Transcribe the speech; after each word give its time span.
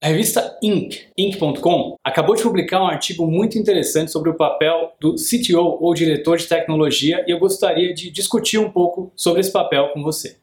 A 0.00 0.06
revista 0.06 0.56
Inc, 0.62 1.08
Inc.com, 1.18 1.96
acabou 2.04 2.36
de 2.36 2.42
publicar 2.44 2.80
um 2.80 2.86
artigo 2.86 3.26
muito 3.26 3.58
interessante 3.58 4.12
sobre 4.12 4.30
o 4.30 4.34
papel 4.34 4.92
do 5.00 5.16
CTO 5.16 5.76
ou 5.80 5.92
diretor 5.92 6.38
de 6.38 6.46
tecnologia 6.46 7.24
e 7.26 7.32
eu 7.32 7.38
gostaria 7.40 7.92
de 7.92 8.08
discutir 8.08 8.58
um 8.58 8.70
pouco 8.70 9.10
sobre 9.16 9.40
esse 9.40 9.50
papel 9.50 9.88
com 9.88 10.00
você. 10.00 10.36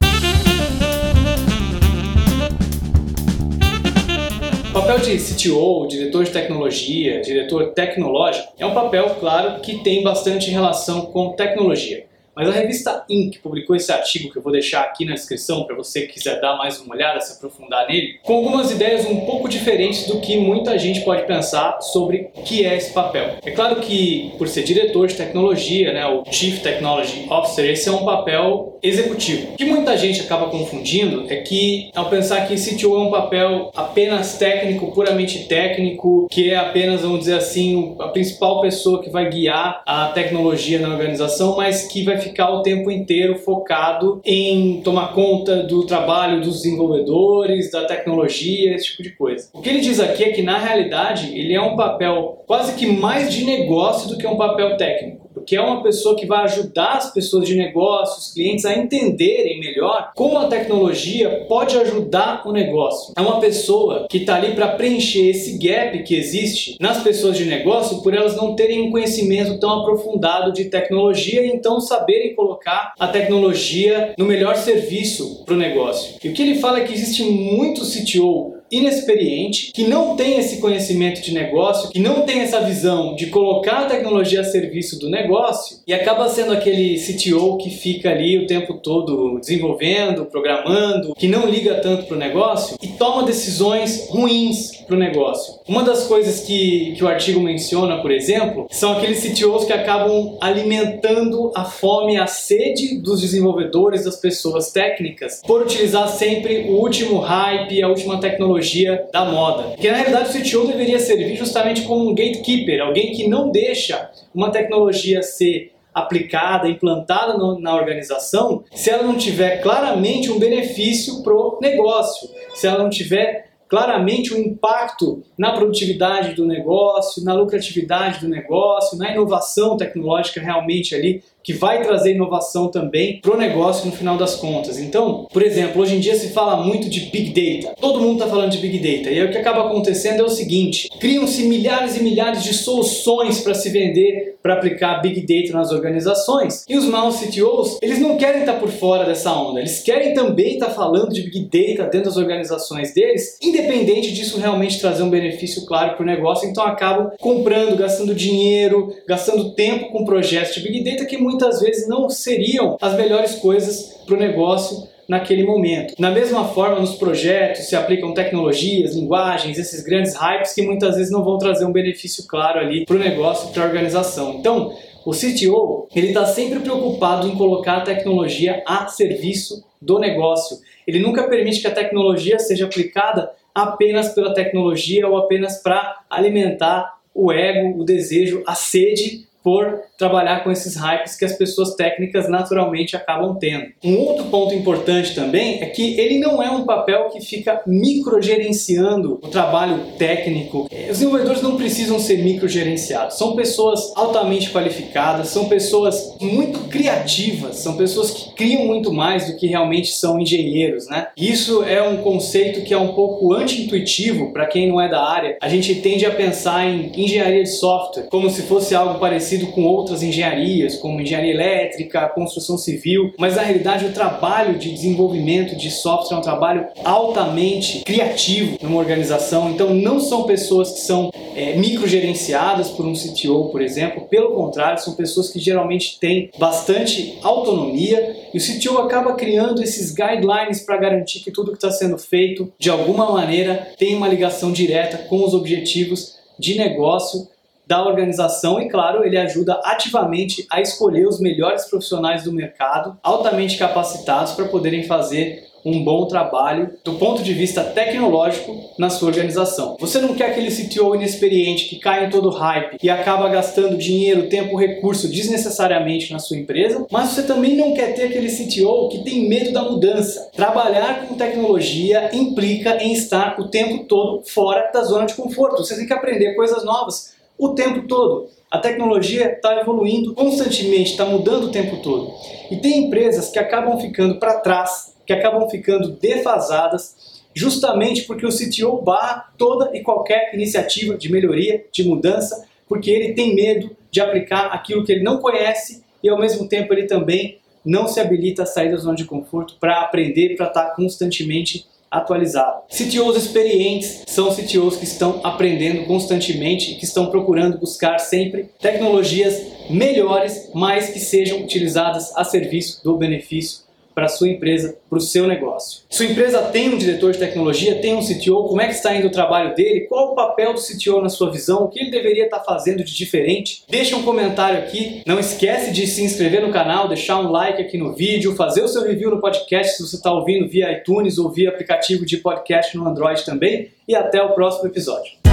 O 4.71 4.73
papel 4.73 4.99
de 4.99 5.17
CTO, 5.17 5.87
diretor 5.87 6.25
de 6.25 6.31
tecnologia, 6.31 7.21
diretor 7.21 7.71
tecnológico, 7.71 8.51
é 8.59 8.65
um 8.65 8.73
papel, 8.73 9.15
claro, 9.21 9.61
que 9.61 9.81
tem 9.81 10.03
bastante 10.03 10.51
relação 10.51 11.05
com 11.05 11.31
tecnologia. 11.31 12.05
Mas 12.35 12.49
a 12.49 12.51
revista 12.51 13.05
Inc. 13.09 13.39
publicou 13.39 13.75
esse 13.75 13.91
artigo 13.91 14.31
que 14.31 14.37
eu 14.37 14.41
vou 14.41 14.51
deixar 14.51 14.81
aqui 14.81 15.05
na 15.05 15.13
descrição 15.13 15.63
para 15.63 15.75
você 15.75 16.01
que 16.01 16.13
quiser 16.13 16.41
dar 16.41 16.57
mais 16.57 16.79
uma 16.81 16.93
olhada, 16.93 17.21
se 17.21 17.33
aprofundar 17.33 17.87
nele, 17.87 18.19
com 18.23 18.35
algumas 18.35 18.71
ideias 18.71 19.05
um 19.05 19.21
pouco 19.21 19.47
diferentes 19.47 20.05
do 20.05 20.19
que 20.19 20.37
muita 20.37 20.77
gente 20.77 21.01
pode 21.01 21.25
pensar 21.25 21.79
sobre 21.81 22.29
o 22.35 22.43
que 22.43 22.65
é 22.65 22.75
esse 22.75 22.93
papel. 22.93 23.37
É 23.43 23.51
claro 23.51 23.77
que, 23.77 24.33
por 24.37 24.47
ser 24.47 24.63
diretor 24.63 25.07
de 25.07 25.15
tecnologia, 25.15 25.93
né, 25.93 26.05
o 26.05 26.23
Chief 26.29 26.61
Technology 26.61 27.25
Officer, 27.29 27.69
esse 27.69 27.87
é 27.87 27.91
um 27.91 28.03
papel 28.03 28.77
executivo. 28.83 29.53
O 29.53 29.55
que 29.55 29.65
muita 29.65 29.97
gente 29.97 30.21
acaba 30.21 30.49
confundindo 30.49 31.25
é 31.29 31.37
que, 31.37 31.89
ao 31.95 32.09
pensar 32.09 32.47
que 32.47 32.55
CTO 32.55 32.95
é 32.95 32.99
um 32.99 33.11
papel 33.11 33.71
apenas 33.75 34.37
técnico, 34.37 34.91
puramente 34.91 35.45
técnico, 35.47 36.27
que 36.29 36.51
é 36.51 36.57
apenas, 36.57 37.01
vamos 37.01 37.19
dizer 37.19 37.37
assim, 37.37 37.95
a 37.99 38.09
principal 38.09 38.61
pessoa 38.61 39.01
que 39.01 39.09
vai 39.09 39.29
guiar 39.29 39.81
a 39.85 40.07
tecnologia 40.07 40.79
na 40.79 40.89
organização, 40.89 41.55
mas 41.55 41.83
que 41.83 42.03
vai 42.03 42.24
ficar 42.25 42.49
o 42.49 42.61
tempo 42.61 42.89
inteiro 42.89 43.37
focado 43.37 44.21
em 44.25 44.81
tomar 44.81 45.13
conta 45.13 45.63
do 45.63 45.85
trabalho 45.85 46.41
dos 46.41 46.61
desenvolvedores, 46.61 47.71
da 47.71 47.85
tecnologia, 47.85 48.75
esse 48.75 48.87
tipo 48.87 49.03
de 49.03 49.11
coisa. 49.11 49.49
O 49.53 49.61
que 49.61 49.69
ele 49.69 49.79
diz 49.79 49.99
aqui 49.99 50.23
é 50.23 50.31
que 50.31 50.41
na 50.41 50.57
realidade 50.57 51.37
ele 51.37 51.53
é 51.53 51.61
um 51.61 51.75
papel 51.75 52.43
quase 52.47 52.75
que 52.75 52.85
mais 52.85 53.33
de 53.33 53.45
negócio 53.45 54.09
do 54.09 54.17
que 54.17 54.27
um 54.27 54.37
papel 54.37 54.75
técnico 54.77 55.24
porque 55.45 55.55
é 55.55 55.61
uma 55.61 55.83
pessoa 55.83 56.15
que 56.15 56.25
vai 56.25 56.43
ajudar 56.45 56.93
as 56.93 57.13
pessoas 57.13 57.47
de 57.47 57.53
negócios, 57.53 58.29
os 58.29 58.33
clientes 58.33 58.65
a 58.65 58.75
entenderem 58.75 59.59
melhor 59.59 60.11
como 60.15 60.39
a 60.39 60.47
tecnologia 60.47 61.45
pode 61.47 61.77
ajudar 61.77 62.41
o 62.47 62.51
negócio. 62.51 63.13
É 63.15 63.21
uma 63.21 63.39
pessoa 63.39 64.07
que 64.09 64.17
está 64.17 64.37
ali 64.37 64.55
para 64.55 64.69
preencher 64.69 65.29
esse 65.29 65.59
gap 65.59 66.01
que 66.01 66.15
existe 66.15 66.77
nas 66.81 67.03
pessoas 67.03 67.37
de 67.37 67.45
negócio 67.45 68.01
por 68.01 68.15
elas 68.15 68.35
não 68.35 68.55
terem 68.55 68.87
um 68.87 68.91
conhecimento 68.91 69.59
tão 69.59 69.81
aprofundado 69.81 70.51
de 70.51 70.65
tecnologia 70.65 71.45
e 71.45 71.49
então 71.49 71.79
saberem 71.79 72.33
colocar 72.33 72.95
a 72.99 73.07
tecnologia 73.07 74.15
no 74.17 74.25
melhor 74.25 74.55
serviço 74.55 75.43
para 75.45 75.53
o 75.53 75.57
negócio. 75.57 76.15
E 76.23 76.29
o 76.29 76.33
que 76.33 76.41
ele 76.41 76.55
fala 76.55 76.79
é 76.79 76.85
que 76.85 76.93
existe 76.93 77.23
muito 77.23 77.81
CTO 77.81 78.55
inexperiente, 78.77 79.71
que 79.71 79.87
não 79.87 80.15
tem 80.15 80.37
esse 80.37 80.57
conhecimento 80.57 81.21
de 81.21 81.33
negócio, 81.33 81.89
que 81.89 81.99
não 81.99 82.21
tem 82.21 82.41
essa 82.41 82.59
visão 82.61 83.15
de 83.15 83.27
colocar 83.27 83.79
a 83.79 83.85
tecnologia 83.85 84.41
a 84.41 84.43
serviço 84.43 84.99
do 84.99 85.09
negócio 85.09 85.77
e 85.87 85.93
acaba 85.93 86.27
sendo 86.29 86.53
aquele 86.53 86.97
CTO 86.97 87.57
que 87.57 87.69
fica 87.69 88.09
ali 88.09 88.37
o 88.37 88.47
tempo 88.47 88.75
todo 88.75 89.39
desenvolvendo, 89.39 90.25
programando, 90.25 91.13
que 91.15 91.27
não 91.27 91.47
liga 91.47 91.75
tanto 91.75 92.05
para 92.05 92.15
o 92.15 92.19
negócio 92.19 92.77
e 92.81 92.87
toma 92.87 93.23
decisões 93.23 94.07
ruins 94.09 94.83
para 94.85 94.95
o 94.95 94.99
negócio. 94.99 95.55
Uma 95.67 95.83
das 95.83 96.05
coisas 96.05 96.41
que, 96.41 96.93
que 96.95 97.03
o 97.03 97.07
artigo 97.07 97.39
menciona, 97.39 98.01
por 98.01 98.11
exemplo, 98.11 98.67
são 98.69 98.93
aqueles 98.93 99.23
CTOs 99.23 99.65
que 99.65 99.73
acabam 99.73 100.37
alimentando 100.41 101.51
a 101.55 101.65
fome, 101.65 102.17
a 102.17 102.27
sede 102.27 102.97
dos 102.97 103.21
desenvolvedores, 103.21 104.05
das 104.05 104.17
pessoas 104.17 104.71
técnicas, 104.71 105.41
por 105.45 105.61
utilizar 105.61 106.07
sempre 106.07 106.65
o 106.69 106.73
último 106.73 107.19
hype, 107.19 107.81
a 107.81 107.87
última 107.87 108.19
tecnologia 108.19 108.64
da 109.11 109.25
moda. 109.25 109.75
Que 109.77 109.89
na 109.89 109.97
realidade 109.97 110.29
o 110.29 110.41
CTO 110.41 110.67
deveria 110.67 110.99
servir 110.99 111.35
justamente 111.35 111.83
como 111.83 112.09
um 112.09 112.15
gatekeeper, 112.15 112.81
alguém 112.81 113.11
que 113.11 113.27
não 113.27 113.51
deixa 113.51 114.09
uma 114.33 114.51
tecnologia 114.51 115.21
ser 115.21 115.73
aplicada, 115.93 116.67
implantada 116.67 117.37
no, 117.37 117.57
na 117.57 117.73
organização, 117.73 118.65
se 118.73 118.89
ela 118.89 119.03
não 119.03 119.15
tiver 119.15 119.61
claramente 119.61 120.29
um 120.29 120.37
benefício 120.37 121.23
para 121.23 121.33
o 121.33 121.57
negócio, 121.61 122.29
se 122.53 122.67
ela 122.67 122.79
não 122.79 122.89
tiver 122.89 123.45
claramente 123.67 124.33
o 124.33 124.37
impacto 124.37 125.23
na 125.37 125.53
produtividade 125.53 126.33
do 126.33 126.45
negócio, 126.45 127.23
na 127.23 127.33
lucratividade 127.33 128.19
do 128.19 128.27
negócio, 128.27 128.97
na 128.97 129.11
inovação 129.11 129.77
tecnológica 129.77 130.41
realmente 130.41 130.93
ali 130.93 131.23
que 131.45 131.53
vai 131.53 131.83
trazer 131.83 132.15
inovação 132.15 132.69
também 132.69 133.19
para 133.21 133.35
o 133.35 133.37
negócio 133.37 133.85
no 133.85 133.91
final 133.91 134.17
das 134.17 134.35
contas. 134.35 134.79
Então, 134.79 135.27
por 135.31 135.43
exemplo, 135.43 135.79
hoje 135.79 135.95
em 135.95 135.99
dia 135.99 136.15
se 136.15 136.29
fala 136.29 136.57
muito 136.57 136.89
de 136.89 137.01
Big 137.01 137.29
Data. 137.29 137.75
Todo 137.79 138.01
mundo 138.01 138.13
está 138.13 138.27
falando 138.27 138.49
de 138.49 138.57
Big 138.57 138.79
Data. 138.79 139.11
E 139.11 139.19
aí 139.19 139.25
o 139.25 139.31
que 139.31 139.37
acaba 139.37 139.67
acontecendo 139.67 140.21
é 140.21 140.23
o 140.23 140.29
seguinte: 140.29 140.89
criam-se 140.99 141.43
milhares 141.43 141.95
e 141.95 142.03
milhares 142.03 142.43
de 142.43 142.53
soluções 142.53 143.41
para 143.41 143.53
se 143.53 143.69
vender, 143.69 144.37
para 144.41 144.55
aplicar 144.55 145.01
Big 145.01 145.21
Data 145.21 145.55
nas 145.55 145.71
organizações. 145.71 146.65
E 146.67 146.75
os 146.75 146.85
maus 146.85 147.19
CTOs, 147.19 147.77
eles 147.81 147.99
não 147.99 148.17
querem 148.17 148.39
estar 148.39 148.53
tá 148.53 148.59
por 148.59 148.69
fora 148.69 149.05
dessa 149.05 149.31
onda. 149.31 149.59
Eles 149.59 149.83
querem 149.83 150.15
também 150.15 150.55
estar 150.55 150.67
tá 150.67 150.73
falando 150.73 151.13
de 151.13 151.21
Big 151.21 151.41
Data 151.43 151.89
dentro 151.89 152.05
das 152.05 152.17
organizações 152.17 152.91
deles, 152.91 153.37
independente 153.39 154.11
disso 154.11 154.39
realmente 154.39 154.79
trazer 154.79 155.03
um 155.03 155.09
benefício 155.11 155.63
claro 155.67 155.95
para 155.95 156.03
o 156.03 156.05
negócio. 156.05 156.49
Então 156.49 156.65
acabam 156.65 157.11
comprando, 157.19 157.77
gastando 157.77 158.15
dinheiro, 158.15 158.95
gastando 159.07 159.53
tempo 159.53 159.91
com 159.91 160.05
projetos 160.05 160.55
de 160.55 160.61
Big 160.61 160.83
Data 160.83 161.05
que 161.05 161.17
muitas 161.17 161.34
muitas 161.35 161.59
vezes 161.59 161.87
não 161.87 162.09
seriam 162.09 162.77
as 162.81 162.95
melhores 162.95 163.35
coisas 163.35 163.93
para 164.05 164.15
o 164.15 164.17
negócio 164.17 164.87
naquele 165.07 165.43
momento. 165.43 165.93
Na 165.99 166.09
mesma 166.09 166.45
forma, 166.45 166.79
nos 166.79 166.95
projetos 166.95 167.65
se 167.65 167.75
aplicam 167.75 168.13
tecnologias, 168.13 168.95
linguagens, 168.95 169.59
esses 169.59 169.83
grandes 169.83 170.15
hypes 170.15 170.53
que 170.53 170.61
muitas 170.61 170.95
vezes 170.95 171.11
não 171.11 171.23
vão 171.23 171.37
trazer 171.37 171.65
um 171.65 171.71
benefício 171.71 172.25
claro 172.25 172.59
ali 172.59 172.85
para 172.85 172.95
o 172.95 172.99
negócio, 172.99 173.51
para 173.51 173.63
a 173.63 173.67
organização. 173.67 174.35
Então, 174.39 174.73
o 175.05 175.11
CTO 175.11 175.87
ele 175.93 176.07
está 176.07 176.25
sempre 176.25 176.59
preocupado 176.59 177.27
em 177.27 177.35
colocar 177.35 177.77
a 177.77 177.81
tecnologia 177.81 178.63
a 178.65 178.87
serviço 178.87 179.63
do 179.79 179.99
negócio. 179.99 180.57
Ele 180.87 180.99
nunca 180.99 181.27
permite 181.27 181.59
que 181.59 181.67
a 181.67 181.71
tecnologia 181.71 182.39
seja 182.39 182.65
aplicada 182.65 183.29
apenas 183.53 184.13
pela 184.13 184.33
tecnologia 184.33 185.07
ou 185.07 185.17
apenas 185.17 185.61
para 185.61 185.99
alimentar 186.09 186.95
o 187.13 187.31
ego, 187.31 187.79
o 187.79 187.83
desejo, 187.83 188.41
a 188.47 188.55
sede 188.55 189.25
por 189.45 189.81
trabalhar 189.95 190.43
com 190.43 190.51
esses 190.51 190.75
hypes 190.75 191.15
que 191.15 191.23
as 191.23 191.33
pessoas 191.33 191.75
técnicas 191.75 192.27
naturalmente 192.27 192.95
acabam 192.95 193.37
tendo. 193.39 193.67
Um 193.83 193.95
outro 193.99 194.25
ponto 194.25 194.55
importante 194.55 195.13
também 195.13 195.61
é 195.61 195.67
que 195.67 195.99
ele 195.99 196.17
não 196.17 196.41
é 196.41 196.49
um 196.49 196.65
papel 196.65 197.09
que 197.09 197.21
fica 197.21 197.61
microgerenciando 197.67 199.19
o 199.21 199.27
trabalho 199.27 199.79
técnico. 199.99 200.63
Os 200.63 200.97
desenvolvedores 200.97 201.43
não 201.43 201.57
precisam 201.57 201.99
ser 201.99 202.23
microgerenciados. 202.23 203.19
São 203.19 203.35
pessoas 203.35 203.93
altamente 203.95 204.49
qualificadas, 204.49 205.27
são 205.27 205.45
pessoas 205.47 206.17
muito 206.19 206.61
criativas, 206.67 207.57
são 207.57 207.77
pessoas 207.77 208.09
que 208.09 208.33
criam 208.33 208.65
muito 208.65 208.91
mais 208.91 209.27
do 209.27 209.37
que 209.37 209.45
realmente 209.45 209.91
são 209.91 210.19
engenheiros, 210.19 210.87
né? 210.87 211.09
Isso 211.15 211.63
é 211.63 211.83
um 211.87 211.97
conceito 211.97 212.61
que 212.61 212.73
é 212.73 212.77
um 212.79 212.93
pouco 212.93 213.31
anti-intuitivo 213.31 214.33
para 214.33 214.47
quem 214.47 214.67
não 214.67 214.81
é 214.81 214.89
da 214.89 215.03
área. 215.03 215.37
A 215.39 215.47
gente 215.47 215.75
tende 215.75 216.03
a 216.03 216.11
pensar 216.11 216.65
em 216.65 216.91
engenharia 216.95 217.43
de 217.43 217.49
software 217.49 218.07
como 218.09 218.27
se 218.31 218.41
fosse 218.41 218.73
algo 218.73 218.99
parecido 218.99 219.34
parecido 219.35 219.47
com 219.47 219.63
outras 219.63 220.01
engenharias, 220.01 220.77
como 220.77 221.01
engenharia 221.01 221.33
elétrica, 221.33 222.07
construção 222.09 222.57
civil, 222.57 223.13
mas 223.17 223.35
na 223.35 223.41
realidade 223.41 223.85
o 223.85 223.91
trabalho 223.91 224.57
de 224.57 224.71
desenvolvimento 224.71 225.55
de 225.55 225.69
software 225.69 226.15
é 226.15 226.19
um 226.19 226.23
trabalho 226.23 226.67
altamente 226.83 227.83
criativo 227.83 228.57
numa 228.61 228.77
organização. 228.77 229.49
Então 229.51 229.73
não 229.73 229.99
são 229.99 230.23
pessoas 230.23 230.71
que 230.71 230.79
são 230.79 231.11
é, 231.35 231.55
microgerenciadas 231.57 232.69
por 232.69 232.85
um 232.85 232.93
CTO, 232.93 233.49
por 233.51 233.61
exemplo. 233.61 234.07
Pelo 234.09 234.31
contrário, 234.31 234.81
são 234.81 234.93
pessoas 234.93 235.29
que 235.29 235.39
geralmente 235.39 235.99
têm 235.99 236.29
bastante 236.37 237.17
autonomia 237.21 238.15
e 238.33 238.37
o 238.37 238.41
CTO 238.41 238.77
acaba 238.79 239.13
criando 239.13 239.61
esses 239.61 239.93
guidelines 239.93 240.61
para 240.61 240.77
garantir 240.77 241.19
que 241.19 241.31
tudo 241.31 241.51
que 241.51 241.57
está 241.57 241.71
sendo 241.71 241.97
feito 241.97 242.51
de 242.57 242.69
alguma 242.69 243.11
maneira 243.11 243.69
tem 243.77 243.95
uma 243.95 244.07
ligação 244.07 244.51
direta 244.51 244.97
com 245.09 245.23
os 245.23 245.33
objetivos 245.33 246.15
de 246.37 246.57
negócio 246.57 247.27
da 247.67 247.85
organização 247.85 248.59
e, 248.59 248.69
claro, 248.69 249.03
ele 249.03 249.17
ajuda 249.17 249.59
ativamente 249.63 250.45
a 250.51 250.61
escolher 250.61 251.07
os 251.07 251.19
melhores 251.19 251.65
profissionais 251.65 252.23
do 252.23 252.31
mercado, 252.31 252.97
altamente 253.01 253.57
capacitados 253.57 254.33
para 254.33 254.45
poderem 254.45 254.83
fazer 254.83 255.45
um 255.65 255.83
bom 255.83 256.05
trabalho 256.05 256.77
do 256.83 256.93
ponto 256.93 257.23
de 257.23 257.33
vista 257.33 257.63
tecnológico 257.63 258.55
na 258.77 258.89
sua 258.89 259.07
organização. 259.07 259.75
Você 259.79 259.99
não 259.99 260.13
quer 260.13 260.29
aquele 260.29 260.51
CTO 260.51 260.93
inexperiente 260.93 261.65
que 261.65 261.79
cai 261.79 262.05
em 262.05 262.09
todo 262.11 262.29
hype 262.29 262.77
e 262.81 262.89
acaba 262.89 263.27
gastando 263.29 263.75
dinheiro, 263.75 264.29
tempo, 264.29 264.55
recurso 264.55 265.09
desnecessariamente 265.09 266.13
na 266.13 266.19
sua 266.19 266.37
empresa, 266.37 266.85
mas 266.91 267.09
você 267.09 267.23
também 267.23 267.55
não 267.55 267.73
quer 267.73 267.95
ter 267.95 268.03
aquele 268.03 268.29
CTO 268.29 268.89
que 268.89 269.03
tem 269.03 269.27
medo 269.27 269.51
da 269.51 269.63
mudança. 269.63 270.29
Trabalhar 270.35 271.07
com 271.07 271.15
tecnologia 271.15 272.11
implica 272.13 272.83
em 272.83 272.93
estar 272.93 273.39
o 273.39 273.47
tempo 273.47 273.85
todo 273.85 274.21
fora 274.23 274.69
da 274.71 274.83
zona 274.83 275.07
de 275.07 275.15
conforto. 275.15 275.63
Você 275.63 275.75
tem 275.75 275.87
que 275.87 275.93
aprender 275.93 276.35
coisas 276.35 276.63
novas 276.63 277.14
o 277.37 277.49
tempo 277.49 277.87
todo. 277.87 278.29
A 278.49 278.57
tecnologia 278.57 279.33
está 279.33 279.59
evoluindo 279.59 280.13
constantemente, 280.13 280.91
está 280.91 281.05
mudando 281.05 281.45
o 281.45 281.51
tempo 281.51 281.81
todo. 281.81 282.13
E 282.49 282.57
tem 282.57 282.85
empresas 282.85 283.29
que 283.29 283.39
acabam 283.39 283.79
ficando 283.79 284.19
para 284.19 284.39
trás, 284.39 284.95
que 285.05 285.13
acabam 285.13 285.49
ficando 285.49 285.91
defasadas 285.91 287.23
justamente 287.35 288.03
porque 288.03 288.25
o 288.25 288.29
CTO 288.29 288.81
barra 288.81 289.29
toda 289.37 289.75
e 289.75 289.81
qualquer 289.81 290.33
iniciativa 290.33 290.97
de 290.97 291.11
melhoria, 291.11 291.65
de 291.71 291.83
mudança, 291.83 292.47
porque 292.67 292.89
ele 292.89 293.13
tem 293.13 293.35
medo 293.35 293.75
de 293.91 293.99
aplicar 293.99 294.47
aquilo 294.47 294.85
que 294.85 294.91
ele 294.91 295.03
não 295.03 295.17
conhece 295.19 295.83
e 296.01 296.07
ao 296.07 296.17
mesmo 296.17 296.47
tempo 296.47 296.73
ele 296.73 296.83
também 296.83 297.39
não 297.63 297.87
se 297.87 297.99
habilita 297.99 298.43
a 298.43 298.45
sair 298.45 298.71
da 298.71 298.77
zona 298.77 298.95
de 298.95 299.05
conforto 299.05 299.55
para 299.59 299.81
aprender, 299.81 300.35
para 300.35 300.47
estar 300.47 300.75
constantemente 300.75 301.65
atualizado. 301.97 302.63
CTOs 302.69 303.17
experientes 303.17 304.03
são 304.07 304.33
CTOs 304.33 304.77
que 304.77 304.85
estão 304.85 305.21
aprendendo 305.23 305.85
constantemente 305.85 306.71
e 306.71 306.75
que 306.75 306.85
estão 306.85 307.07
procurando 307.07 307.57
buscar 307.57 307.99
sempre 307.99 308.49
tecnologias 308.59 309.41
melhores, 309.69 310.49
mas 310.53 310.89
que 310.89 310.99
sejam 310.99 311.41
utilizadas 311.41 312.15
a 312.15 312.23
serviço 312.23 312.83
do 312.83 312.97
benefício 312.97 313.64
para 313.95 314.09
sua 314.09 314.27
empresa, 314.27 314.77
para 314.89 314.97
o 314.97 315.01
seu 315.01 315.25
negócio. 315.25 315.83
Sua 315.89 316.05
empresa 316.05 316.41
tem 316.41 316.69
um 316.69 316.77
diretor 316.77 317.13
de 317.13 317.17
tecnologia, 317.17 317.81
tem 317.81 317.95
um 317.95 318.05
CTO, 318.05 318.49
como 318.49 318.61
é 318.61 318.67
que 318.67 318.73
está 318.73 318.93
indo 318.93 319.07
o 319.07 319.11
trabalho 319.11 319.55
dele? 319.55 319.87
Qual 319.87 320.11
o 320.11 320.15
papel 320.15 320.53
do 320.53 320.59
CTO 320.59 321.01
na 321.01 321.07
sua 321.07 321.31
visão? 321.31 321.63
O 321.63 321.69
que 321.69 321.79
ele 321.79 321.89
deveria 321.89 322.25
estar 322.25 322.41
fazendo 322.41 322.83
de 322.83 322.93
diferente? 322.93 323.63
Deixa 323.69 323.95
um 323.95 324.03
comentário 324.03 324.59
aqui. 324.59 325.01
Não 325.05 325.17
esquece 325.17 325.71
de 325.71 325.87
se 325.87 326.03
inscrever 326.03 326.45
no 326.45 326.51
canal, 326.51 326.89
deixar 326.89 327.19
um 327.19 327.31
like 327.31 327.61
aqui 327.61 327.77
no 327.77 327.93
vídeo, 327.95 328.35
fazer 328.35 328.61
o 328.61 328.67
seu 328.67 328.83
review 328.83 329.09
no 329.09 329.21
podcast 329.21 329.77
se 329.77 329.87
você 329.87 329.95
está 329.95 330.11
ouvindo 330.11 330.47
via 330.49 330.71
iTunes 330.73 331.17
ou 331.17 331.31
via 331.31 331.49
aplicativo 331.49 332.05
de 332.05 332.17
podcast 332.17 332.75
no 332.77 332.85
Android 332.85 333.23
também. 333.23 333.69
E 333.87 333.95
até 333.95 334.21
o 334.21 334.33
próximo 334.33 334.67
episódio. 334.67 335.24